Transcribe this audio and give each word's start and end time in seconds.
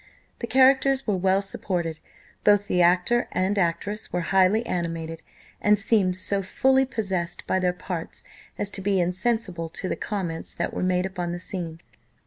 The 0.39 0.47
characters 0.47 1.05
were 1.05 1.15
well 1.15 1.43
supported; 1.43 1.99
both 2.43 2.65
the 2.65 2.81
actor 2.81 3.27
and 3.33 3.55
actress 3.59 4.11
were 4.11 4.21
highly 4.33 4.65
animated, 4.65 5.21
and 5.61 5.77
seemed 5.77 6.15
so 6.15 6.41
fully 6.41 6.85
possessed 6.85 7.45
by 7.45 7.59
their 7.59 7.71
parts 7.71 8.23
as 8.57 8.71
to 8.71 8.81
be 8.81 8.99
insensible 8.99 9.69
to 9.69 9.87
the 9.87 9.95
comments 9.95 10.55
that 10.55 10.73
were 10.73 10.81
made 10.81 11.05
upon 11.05 11.33
the 11.33 11.39
scene. 11.39 11.81